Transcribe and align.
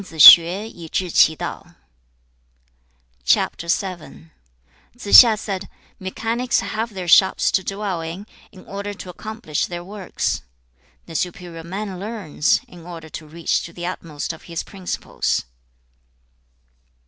Tsze 0.03 0.17
hsia 0.17 0.65
said, 5.39 5.69
'Mechanics 5.99 6.59
have 6.61 6.93
their 6.95 7.07
shops 7.07 7.51
to 7.51 7.63
dwell 7.63 8.01
in, 8.01 8.25
in 8.51 8.65
order 8.65 8.95
to 8.95 9.09
accomplish 9.11 9.67
their 9.67 9.83
works. 9.83 10.41
The 11.05 11.13
superior 11.13 11.63
man 11.63 11.99
learns, 11.99 12.61
in 12.67 12.87
order 12.87 13.09
to 13.09 13.27
reach 13.27 13.61
to 13.61 13.71
the 13.71 13.85
utmost 13.85 14.33
of 14.33 14.41
his 14.49 14.63
principles.' 14.63 15.45